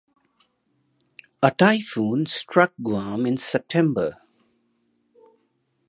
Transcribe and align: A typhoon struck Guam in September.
A 1.43 1.51
typhoon 1.51 2.25
struck 2.25 2.73
Guam 2.81 3.27
in 3.27 3.37
September. 3.37 4.15